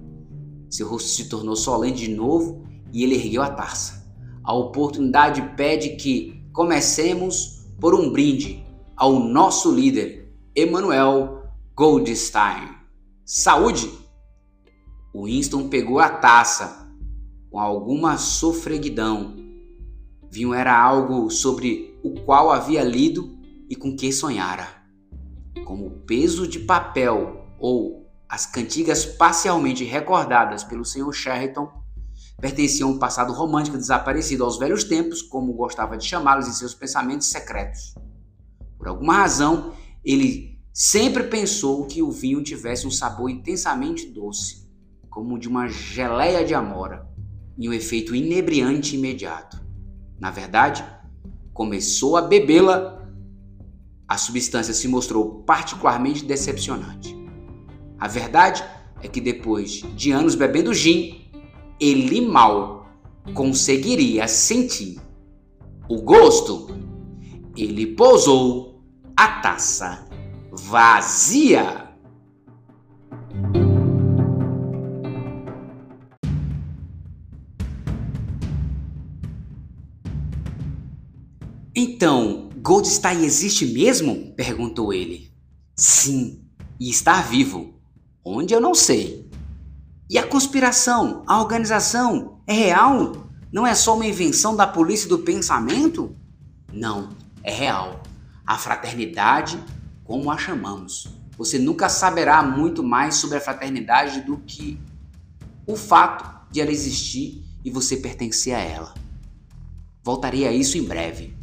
Seu 0.70 0.88
rosto 0.88 1.08
se 1.08 1.28
tornou 1.28 1.56
solene 1.56 1.96
de 1.96 2.08
novo 2.08 2.64
e 2.92 3.02
ele 3.02 3.16
ergueu 3.16 3.42
a 3.42 3.50
taça. 3.50 4.08
A 4.44 4.54
oportunidade 4.54 5.42
pede 5.56 5.96
que 5.96 6.48
comecemos 6.52 7.66
por 7.80 7.96
um 7.96 8.12
brinde 8.12 8.64
ao 8.96 9.18
nosso 9.18 9.74
líder, 9.74 10.32
Emmanuel 10.54 11.42
Goldstein. 11.74 12.68
Saúde! 13.24 13.90
Winston 15.12 15.68
pegou 15.68 15.98
a 15.98 16.10
taça 16.10 16.88
com 17.50 17.58
alguma 17.58 18.18
sofreguidão. 18.18 19.47
Vinho 20.30 20.52
era 20.52 20.78
algo 20.78 21.30
sobre 21.30 21.98
o 22.02 22.20
qual 22.20 22.50
havia 22.50 22.82
lido 22.82 23.38
e 23.68 23.74
com 23.74 23.96
que 23.96 24.12
sonhara. 24.12 24.68
Como 25.64 25.86
o 25.86 26.00
peso 26.00 26.46
de 26.46 26.60
papel 26.60 27.46
ou 27.58 28.06
as 28.28 28.46
cantigas 28.46 29.06
parcialmente 29.06 29.84
recordadas 29.84 30.62
pelo 30.62 30.84
Sr. 30.84 31.12
Sheraton 31.12 31.68
pertenciam 32.40 32.90
a 32.90 32.92
um 32.92 32.98
passado 32.98 33.32
romântico 33.32 33.76
desaparecido 33.76 34.44
aos 34.44 34.58
velhos 34.58 34.84
tempos, 34.84 35.22
como 35.22 35.52
gostava 35.54 35.96
de 35.96 36.04
chamá-los 36.04 36.46
em 36.46 36.52
seus 36.52 36.74
pensamentos 36.74 37.28
secretos. 37.28 37.94
Por 38.76 38.86
alguma 38.86 39.14
razão, 39.14 39.72
ele 40.04 40.60
sempre 40.72 41.24
pensou 41.24 41.86
que 41.86 42.02
o 42.02 42.12
vinho 42.12 42.42
tivesse 42.42 42.86
um 42.86 42.90
sabor 42.90 43.28
intensamente 43.28 44.06
doce, 44.06 44.68
como 45.10 45.38
de 45.38 45.48
uma 45.48 45.66
geleia 45.68 46.44
de 46.44 46.54
amora 46.54 47.08
e 47.58 47.68
um 47.68 47.72
efeito 47.72 48.14
inebriante 48.14 48.94
imediato. 48.94 49.67
Na 50.18 50.30
verdade, 50.30 50.84
começou 51.52 52.16
a 52.16 52.22
bebê-la, 52.22 53.08
a 54.06 54.16
substância 54.16 54.74
se 54.74 54.88
mostrou 54.88 55.42
particularmente 55.42 56.24
decepcionante. 56.24 57.16
A 57.98 58.08
verdade 58.08 58.64
é 59.02 59.08
que 59.08 59.20
depois 59.20 59.82
de 59.94 60.10
anos 60.10 60.34
bebendo 60.34 60.72
gin, 60.72 61.30
ele 61.80 62.20
mal 62.20 62.88
conseguiria 63.34 64.26
sentir 64.26 65.00
o 65.88 66.00
gosto. 66.02 66.68
Ele 67.56 67.86
pousou 67.86 68.82
a 69.16 69.40
taça 69.40 70.06
vazia. 70.52 71.87
Então, 81.80 82.48
Goldstein 82.56 83.24
existe 83.24 83.64
mesmo? 83.64 84.32
perguntou 84.34 84.92
ele. 84.92 85.30
Sim, 85.76 86.42
e 86.80 86.90
está 86.90 87.20
vivo. 87.20 87.72
Onde 88.24 88.52
eu 88.52 88.60
não 88.60 88.74
sei. 88.74 89.30
E 90.10 90.18
a 90.18 90.26
conspiração, 90.26 91.22
a 91.24 91.40
organização, 91.40 92.40
é 92.48 92.52
real? 92.52 93.28
Não 93.52 93.64
é 93.64 93.76
só 93.76 93.94
uma 93.94 94.04
invenção 94.04 94.56
da 94.56 94.66
polícia 94.66 95.08
do 95.08 95.20
pensamento? 95.20 96.16
Não, 96.72 97.10
é 97.44 97.52
real. 97.52 98.02
A 98.44 98.58
fraternidade, 98.58 99.56
como 100.02 100.32
a 100.32 100.36
chamamos. 100.36 101.06
Você 101.36 101.60
nunca 101.60 101.88
saberá 101.88 102.42
muito 102.42 102.82
mais 102.82 103.14
sobre 103.14 103.38
a 103.38 103.40
fraternidade 103.40 104.22
do 104.22 104.38
que 104.38 104.80
o 105.64 105.76
fato 105.76 106.50
de 106.50 106.60
ela 106.60 106.72
existir 106.72 107.44
e 107.64 107.70
você 107.70 107.96
pertencer 107.96 108.52
a 108.52 108.58
ela. 108.58 108.94
Voltarei 110.02 110.44
a 110.44 110.50
isso 110.50 110.76
em 110.76 110.82
breve. 110.82 111.37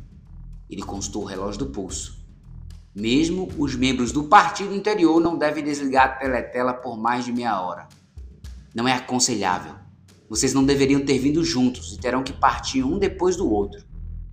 Ele 0.70 0.82
consultou 0.82 1.24
o 1.24 1.26
relógio 1.26 1.60
do 1.60 1.66
pulso. 1.68 2.24
Mesmo 2.94 3.50
os 3.58 3.76
membros 3.76 4.12
do 4.12 4.24
partido 4.24 4.74
interior 4.74 5.20
não 5.20 5.38
devem 5.38 5.64
desligar 5.64 6.06
a 6.06 6.10
teletela 6.10 6.74
por 6.74 6.98
mais 6.98 7.26
de 7.26 7.32
meia 7.32 7.60
hora. 7.62 7.88
Não 8.74 8.88
é 8.88 8.94
aconselhável. 8.94 9.74
Vocês 10.30 10.54
não 10.54 10.64
deveriam 10.64 11.06
ter 11.06 11.20
vindo 11.20 11.44
juntos 11.44 11.94
e 11.94 11.98
terão 11.98 12.24
que 12.24 12.34
partir 12.34 12.84
um 12.84 12.98
depois 12.98 13.36
do 13.36 13.50
outro. 13.50 13.84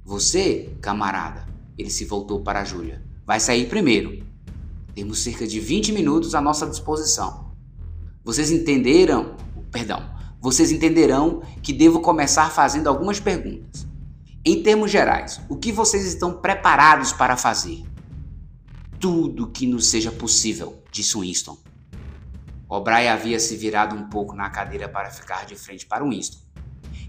Você, 0.04 0.74
camarada, 0.80 1.46
ele 1.76 1.90
se 1.90 2.04
voltou 2.04 2.40
para 2.40 2.60
a 2.60 2.64
Júlia, 2.64 3.02
vai 3.26 3.40
sair 3.40 3.68
primeiro. 3.68 4.24
Temos 4.94 5.22
cerca 5.22 5.46
de 5.46 5.58
20 5.58 5.92
minutos 5.92 6.34
à 6.34 6.40
nossa 6.40 6.66
disposição. 6.66 7.52
Vocês 8.24 8.50
entenderam? 8.50 9.36
Perdão, 9.70 10.02
vocês 10.40 10.70
entenderão 10.70 11.42
que 11.62 11.72
devo 11.72 12.00
começar 12.00 12.50
fazendo 12.50 12.88
algumas 12.88 13.18
perguntas. 13.18 13.86
Em 14.44 14.62
termos 14.62 14.90
gerais, 14.90 15.40
o 15.49 15.56
que 15.56 15.70
vocês 15.70 16.04
estão 16.04 16.34
preparados 16.34 17.12
para 17.12 17.37
fazer? 17.37 17.84
tudo 19.02 19.49
que 19.49 19.66
nos 19.66 19.88
seja 19.88 20.12
possível, 20.12 20.80
disse 20.92 21.18
Winston. 21.18 21.58
O'Brien 22.68 23.08
havia 23.08 23.40
se 23.40 23.56
virado 23.56 23.96
um 23.96 24.08
pouco 24.08 24.32
na 24.32 24.49
cadeira 24.49 24.88
para 24.88 25.11
ficar 25.11 25.44
de 25.44 25.56
frente 25.56 25.84
para 25.84 26.04
Winston. 26.04 26.38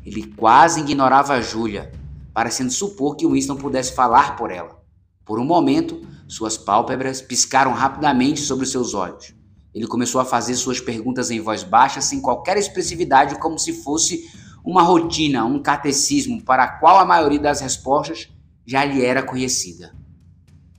Ele 0.04 0.34
quase 0.36 0.80
ignorava 0.80 1.40
Julia, 1.40 1.92
parecendo 2.34 2.72
supor 2.72 3.16
que 3.16 3.28
Winston 3.28 3.58
pudesse 3.58 3.94
falar 3.94 4.36
por 4.36 4.50
ela. 4.50 4.82
Por 5.24 5.38
um 5.40 5.46
momento, 5.46 6.02
suas 6.28 6.58
pálpebras 6.58 7.22
piscaram 7.22 7.74
rapidamente 7.74 8.40
sobre 8.40 8.66
seus 8.66 8.96
olhos. 8.96 9.36
Ele 9.72 9.86
começou 9.86 10.20
a 10.20 10.26
fazer 10.26 10.56
suas 10.56 10.80
perguntas 10.82 11.30
em 11.30 11.40
voz 11.40 11.62
baixa, 11.62 12.02
sem 12.02 12.20
qualquer 12.20 12.58
expressividade, 12.58 13.38
como 13.38 13.60
se 13.60 13.72
fosse 13.84 14.28
uma 14.64 14.82
rotina, 14.82 15.44
um 15.46 15.62
catecismo 15.62 16.42
para 16.42 16.64
a 16.64 16.68
qual 16.68 17.00
a 17.00 17.06
maioria 17.06 17.40
das 17.40 17.60
respostas 17.60 18.30
já 18.66 18.86
lhe 18.86 19.04
era 19.04 19.22
conhecida. 19.22 19.94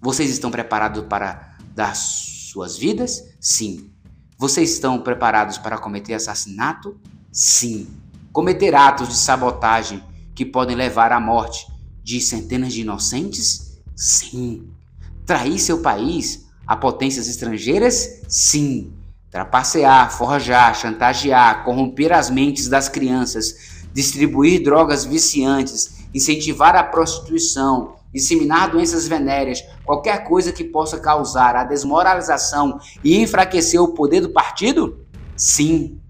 Vocês 0.00 0.30
estão 0.30 0.50
preparados 0.50 1.04
para 1.04 1.56
dar 1.74 1.94
suas 1.94 2.76
vidas? 2.76 3.24
Sim. 3.40 3.90
Vocês 4.38 4.72
estão 4.72 5.00
preparados 5.00 5.58
para 5.58 5.78
cometer 5.78 6.14
assassinato? 6.14 6.98
Sim. 7.30 7.88
Cometer 8.32 8.74
atos 8.74 9.08
de 9.08 9.16
sabotagem 9.16 10.02
que 10.34 10.44
podem 10.44 10.76
levar 10.76 11.12
à 11.12 11.20
morte 11.20 11.66
de 12.02 12.20
centenas 12.20 12.72
de 12.72 12.80
inocentes? 12.80 13.80
Sim. 13.94 14.68
Trair 15.24 15.58
seu 15.58 15.80
país 15.80 16.46
a 16.66 16.76
potências 16.76 17.28
estrangeiras? 17.28 18.22
Sim. 18.28 18.92
Trapacear, 19.30 20.10
forjar, 20.16 20.74
chantagear, 20.74 21.64
corromper 21.64 22.12
as 22.12 22.30
mentes 22.30 22.68
das 22.68 22.88
crianças, 22.88 23.74
distribuir 23.94 24.62
drogas 24.62 25.04
viciantes, 25.04 26.00
incentivar 26.12 26.74
a 26.74 26.82
prostituição, 26.82 27.94
disseminar 28.12 28.70
doenças 28.70 29.06
venéreas, 29.06 29.64
qualquer 29.84 30.24
coisa 30.24 30.52
que 30.52 30.64
possa 30.64 30.98
causar 30.98 31.56
a 31.56 31.64
desmoralização 31.64 32.78
e 33.02 33.16
enfraquecer 33.16 33.80
o 33.80 33.94
poder 33.94 34.20
do 34.20 34.30
partido? 34.30 34.98
Sim. 35.36 36.00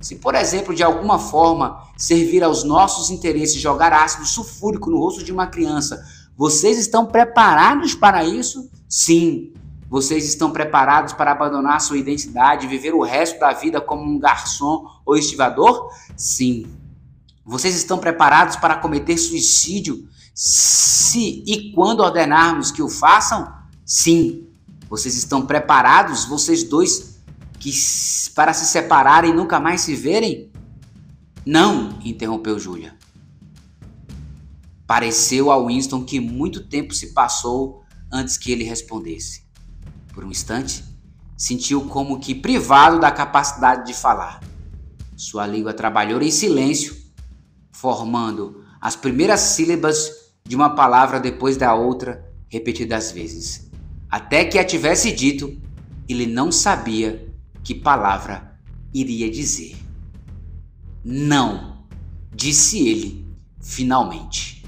Se, 0.00 0.16
por 0.16 0.34
exemplo, 0.34 0.74
de 0.74 0.82
alguma 0.82 1.18
forma 1.18 1.82
servir 1.96 2.42
aos 2.42 2.64
nossos 2.64 3.10
interesses 3.10 3.60
jogar 3.60 3.92
ácido 3.92 4.26
sulfúrico 4.26 4.90
no 4.90 4.98
rosto 4.98 5.22
de 5.22 5.32
uma 5.32 5.46
criança, 5.46 6.02
vocês 6.36 6.78
estão 6.78 7.06
preparados 7.06 7.94
para 7.94 8.24
isso? 8.24 8.68
Sim. 8.88 9.52
Vocês 9.88 10.26
estão 10.26 10.50
preparados 10.50 11.12
para 11.12 11.30
abandonar 11.30 11.80
sua 11.80 11.96
identidade 11.96 12.66
e 12.66 12.68
viver 12.68 12.94
o 12.94 13.02
resto 13.02 13.38
da 13.38 13.52
vida 13.52 13.80
como 13.80 14.02
um 14.02 14.18
garçom 14.18 14.86
ou 15.06 15.16
estivador? 15.16 15.88
Sim. 16.16 16.66
Vocês 17.44 17.74
estão 17.74 17.98
preparados 17.98 18.56
para 18.56 18.76
cometer 18.76 19.18
suicídio 19.18 20.08
se 20.34 21.44
e 21.46 21.72
quando 21.72 22.00
ordenarmos 22.00 22.70
que 22.70 22.82
o 22.82 22.88
façam, 22.88 23.52
sim. 23.84 24.48
Vocês 24.88 25.16
estão 25.16 25.46
preparados, 25.46 26.24
vocês 26.24 26.64
dois, 26.64 27.20
que 27.58 27.70
para 28.34 28.52
se 28.52 28.66
separarem 28.66 29.30
e 29.30 29.34
nunca 29.34 29.60
mais 29.60 29.82
se 29.82 29.94
verem? 29.94 30.50
Não, 31.44 31.98
interrompeu 32.04 32.58
Júlia. 32.58 32.96
Pareceu 34.86 35.50
a 35.50 35.66
Winston 35.66 36.04
que 36.04 36.20
muito 36.20 36.64
tempo 36.64 36.94
se 36.94 37.12
passou 37.12 37.82
antes 38.10 38.36
que 38.36 38.50
ele 38.52 38.64
respondesse. 38.64 39.44
Por 40.12 40.24
um 40.24 40.30
instante, 40.30 40.84
sentiu 41.36 41.82
como 41.86 42.20
que 42.20 42.34
privado 42.34 43.00
da 43.00 43.10
capacidade 43.10 43.86
de 43.86 43.94
falar. 43.94 44.40
Sua 45.16 45.46
língua 45.46 45.72
trabalhou 45.72 46.20
em 46.22 46.30
silêncio, 46.30 47.03
formando 47.74 48.64
as 48.80 48.94
primeiras 48.94 49.40
sílabas 49.40 50.10
de 50.44 50.54
uma 50.54 50.74
palavra 50.74 51.18
depois 51.18 51.56
da 51.56 51.74
outra, 51.74 52.24
repetidas 52.48 53.10
vezes. 53.10 53.70
Até 54.08 54.44
que 54.44 54.58
a 54.58 54.64
tivesse 54.64 55.10
dito, 55.10 55.60
ele 56.08 56.24
não 56.24 56.52
sabia 56.52 57.28
que 57.64 57.74
palavra 57.74 58.58
iria 58.92 59.28
dizer. 59.30 59.76
Não, 61.04 61.84
disse 62.32 62.86
ele, 62.86 63.26
finalmente. 63.60 64.63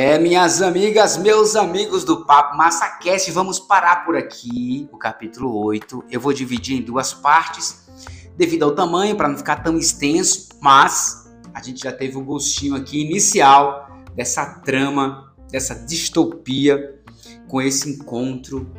É, 0.00 0.16
minhas 0.16 0.62
amigas, 0.62 1.16
meus 1.16 1.56
amigos 1.56 2.04
do 2.04 2.24
Papo 2.24 2.56
MassaCast, 2.56 3.32
vamos 3.32 3.58
parar 3.58 4.04
por 4.04 4.16
aqui, 4.16 4.88
o 4.92 4.96
capítulo 4.96 5.52
8. 5.64 6.04
Eu 6.08 6.20
vou 6.20 6.32
dividir 6.32 6.78
em 6.78 6.82
duas 6.82 7.12
partes, 7.12 7.88
devido 8.36 8.62
ao 8.62 8.76
tamanho, 8.76 9.16
para 9.16 9.26
não 9.26 9.36
ficar 9.36 9.56
tão 9.56 9.76
extenso, 9.76 10.50
mas 10.60 11.28
a 11.52 11.60
gente 11.60 11.82
já 11.82 11.90
teve 11.90 12.16
o 12.16 12.20
um 12.20 12.24
gostinho 12.24 12.76
aqui 12.76 13.00
inicial 13.00 13.90
dessa 14.14 14.46
trama, 14.60 15.34
dessa 15.50 15.74
distopia, 15.74 17.02
com 17.48 17.60
esse 17.60 17.90
encontro 17.90 18.72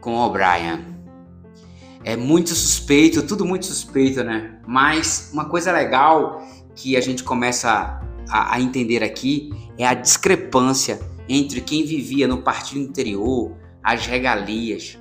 com 0.00 0.16
O'Brien. 0.16 0.84
É 2.02 2.16
muito 2.16 2.48
suspeito, 2.48 3.22
tudo 3.22 3.44
muito 3.44 3.66
suspeito, 3.66 4.24
né? 4.24 4.58
Mas 4.66 5.30
uma 5.32 5.44
coisa 5.44 5.70
legal 5.70 6.42
que 6.74 6.96
a 6.96 7.00
gente 7.00 7.22
começa 7.22 8.01
a, 8.32 8.54
a 8.54 8.60
entender 8.60 9.04
aqui 9.04 9.52
é 9.78 9.86
a 9.86 9.92
discrepância 9.92 10.98
entre 11.28 11.60
quem 11.60 11.84
vivia 11.84 12.26
no 12.26 12.38
partido 12.38 12.80
interior, 12.80 13.54
as 13.84 14.06
regalias, 14.06 14.98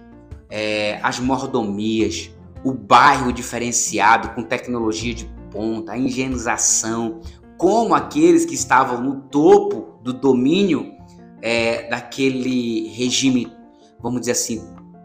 é, 0.49 0.99
as 1.01 1.19
mordomias, 1.19 2.29
o 2.63 2.73
bairro 2.73 3.31
diferenciado 3.31 4.29
com 4.29 4.43
tecnologia 4.43 5.13
de 5.13 5.25
ponta, 5.49 5.93
a 5.93 5.97
higienização, 5.97 7.21
como 7.57 7.95
aqueles 7.95 8.45
que 8.45 8.53
estavam 8.53 9.01
no 9.01 9.21
topo 9.21 9.99
do 10.03 10.11
domínio 10.11 10.93
é, 11.41 11.89
daquele 11.89 12.89
regime, 12.89 13.51
vamos 13.99 14.21
dizer 14.21 14.33
assim, 14.33 14.61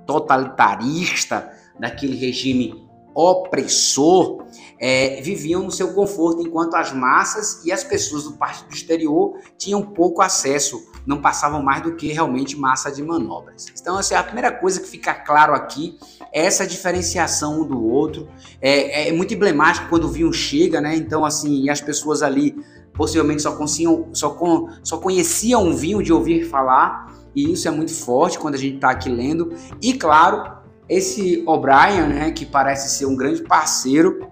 totalitarista, 0.06 1.50
daquele 1.78 2.16
regime 2.16 2.85
opressor, 3.16 4.44
é, 4.78 5.22
viviam 5.22 5.62
no 5.62 5.70
seu 5.70 5.94
conforto, 5.94 6.42
enquanto 6.42 6.74
as 6.74 6.92
massas 6.92 7.64
e 7.64 7.72
as 7.72 7.82
pessoas 7.82 8.24
do 8.24 8.32
partido 8.32 8.70
exterior 8.70 9.38
tinham 9.56 9.80
pouco 9.80 10.20
acesso, 10.20 10.86
não 11.06 11.22
passavam 11.22 11.62
mais 11.62 11.82
do 11.82 11.94
que 11.94 12.08
realmente 12.08 12.58
massa 12.58 12.92
de 12.92 13.02
manobras. 13.02 13.66
Então, 13.80 13.96
assim, 13.96 14.14
a 14.14 14.22
primeira 14.22 14.52
coisa 14.52 14.80
que 14.80 14.86
fica 14.86 15.14
claro 15.14 15.54
aqui 15.54 15.98
é 16.30 16.44
essa 16.44 16.66
diferenciação 16.66 17.62
um 17.62 17.64
do 17.66 17.82
outro. 17.82 18.28
É, 18.60 19.08
é 19.08 19.12
muito 19.12 19.32
emblemático 19.32 19.88
quando 19.88 20.04
o 20.04 20.08
vinho 20.08 20.30
chega, 20.32 20.78
né? 20.78 20.94
Então, 20.94 21.24
assim, 21.24 21.70
as 21.70 21.80
pessoas 21.80 22.22
ali 22.22 22.54
possivelmente 22.92 23.42
só, 23.42 23.52
conheciam, 23.52 24.08
só, 24.12 24.30
con, 24.30 24.68
só 24.82 24.98
conheciam 24.98 25.68
o 25.68 25.74
vinho 25.74 26.02
de 26.02 26.12
ouvir 26.12 26.44
falar, 26.44 27.14
e 27.34 27.52
isso 27.52 27.68
é 27.68 27.70
muito 27.70 27.92
forte 27.92 28.38
quando 28.38 28.54
a 28.54 28.58
gente 28.58 28.76
está 28.76 28.90
aqui 28.90 29.10
lendo. 29.10 29.52
E 29.80 29.92
claro, 29.92 30.55
esse 30.88 31.42
O'Brien, 31.46 32.06
né, 32.08 32.30
que 32.30 32.46
parece 32.46 32.96
ser 32.96 33.06
um 33.06 33.16
grande 33.16 33.42
parceiro, 33.42 34.30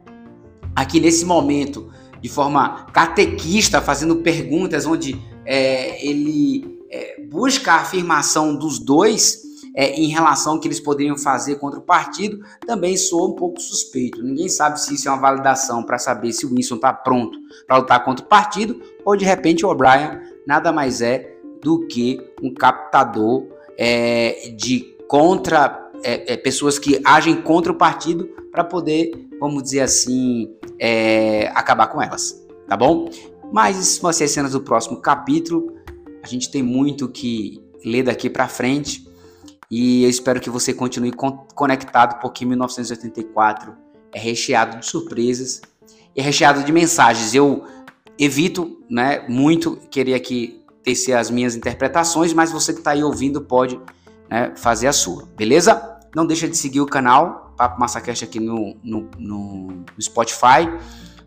aqui 0.74 1.00
nesse 1.00 1.24
momento, 1.24 1.90
de 2.20 2.28
forma 2.28 2.86
catequista, 2.92 3.80
fazendo 3.80 4.16
perguntas 4.16 4.86
onde 4.86 5.20
é, 5.44 6.04
ele 6.06 6.80
é, 6.90 7.20
busca 7.22 7.72
a 7.72 7.80
afirmação 7.80 8.56
dos 8.56 8.78
dois 8.78 9.42
é, 9.76 9.94
em 10.00 10.08
relação 10.08 10.52
ao 10.54 10.60
que 10.60 10.68
eles 10.68 10.78
poderiam 10.78 11.18
fazer 11.18 11.56
contra 11.56 11.80
o 11.80 11.82
partido, 11.82 12.38
também 12.64 12.96
soa 12.96 13.28
um 13.28 13.34
pouco 13.34 13.60
suspeito. 13.60 14.22
Ninguém 14.22 14.48
sabe 14.48 14.80
se 14.80 14.94
isso 14.94 15.08
é 15.08 15.10
uma 15.10 15.20
validação 15.20 15.82
para 15.82 15.98
saber 15.98 16.32
se 16.32 16.46
o 16.46 16.50
Winston 16.50 16.76
está 16.76 16.92
pronto 16.92 17.36
para 17.66 17.78
lutar 17.78 18.04
contra 18.04 18.24
o 18.24 18.28
partido 18.28 18.80
ou 19.04 19.16
de 19.16 19.24
repente 19.24 19.66
o 19.66 19.68
O'Brien 19.68 20.20
nada 20.46 20.72
mais 20.72 21.00
é 21.02 21.34
do 21.60 21.86
que 21.88 22.20
um 22.40 22.54
captador 22.54 23.46
é, 23.76 24.54
de 24.56 24.94
contra 25.08 25.83
é, 26.04 26.34
é, 26.34 26.36
pessoas 26.36 26.78
que 26.78 27.00
agem 27.04 27.40
contra 27.40 27.72
o 27.72 27.74
partido 27.74 28.28
para 28.52 28.62
poder, 28.62 29.10
vamos 29.40 29.62
dizer 29.62 29.80
assim, 29.80 30.54
é, 30.78 31.50
acabar 31.54 31.88
com 31.88 32.00
elas, 32.00 32.44
tá 32.68 32.76
bom? 32.76 33.08
Mas 33.50 33.78
isso 33.78 34.02
vão 34.02 34.12
ser 34.12 34.28
cenas 34.28 34.52
do 34.52 34.60
próximo 34.60 35.00
capítulo. 35.00 35.74
A 36.22 36.26
gente 36.26 36.50
tem 36.50 36.62
muito 36.62 37.08
que 37.08 37.62
ler 37.84 38.02
daqui 38.02 38.28
para 38.28 38.46
frente 38.46 39.08
e 39.70 40.04
eu 40.04 40.10
espero 40.10 40.40
que 40.40 40.50
você 40.50 40.72
continue 40.72 41.12
conectado 41.54 42.20
porque 42.20 42.44
1984 42.44 43.74
é 44.12 44.18
recheado 44.18 44.78
de 44.78 44.86
surpresas 44.86 45.62
e 46.14 46.20
é 46.20 46.22
recheado 46.22 46.62
de 46.62 46.72
mensagens. 46.72 47.34
Eu 47.34 47.64
evito, 48.18 48.78
né, 48.88 49.24
muito 49.28 49.76
querer 49.90 50.14
aqui 50.14 50.62
tecer 50.82 51.16
as 51.16 51.30
minhas 51.30 51.56
interpretações, 51.56 52.32
mas 52.32 52.52
você 52.52 52.72
que 52.72 52.80
está 52.80 52.90
aí 52.90 53.02
ouvindo 53.02 53.40
pode 53.40 53.80
né, 54.30 54.52
fazer 54.54 54.86
a 54.86 54.92
sua, 54.92 55.26
beleza? 55.36 55.93
Não 56.14 56.26
deixa 56.26 56.48
de 56.48 56.56
seguir 56.56 56.80
o 56.80 56.86
canal 56.86 57.52
Papo 57.56 57.78
Massacast 57.80 58.24
aqui 58.24 58.40
no, 58.40 58.76
no, 58.82 59.08
no 59.18 59.84
Spotify 60.00 60.68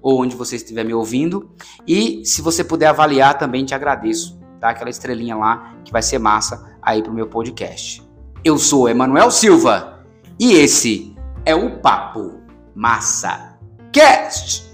ou 0.02 0.22
onde 0.22 0.36
você 0.36 0.56
estiver 0.56 0.84
me 0.84 0.94
ouvindo. 0.94 1.50
E 1.88 2.24
se 2.26 2.42
você 2.42 2.64
puder 2.64 2.88
avaliar 2.88 3.38
também 3.38 3.66
te 3.66 3.74
agradeço, 3.74 4.40
tá? 4.60 4.70
Aquela 4.70 4.90
estrelinha 4.90 5.36
lá 5.36 5.74
que 5.84 5.92
vai 5.92 6.02
ser 6.02 6.20
massa 6.20 6.78
aí 6.82 7.02
pro 7.02 7.14
meu 7.14 7.28
podcast. 7.28 8.06
Eu 8.44 8.58
sou 8.58 8.88
Emanuel 8.88 9.32
Silva 9.32 10.06
e 10.40 10.54
esse 10.54 11.16
é 11.46 11.56
o 11.56 11.80
Papo 11.80 12.42
Massa 12.76 13.58
Cast. 13.92 14.67